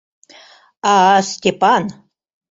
[0.91, 1.83] А-а, Степан?!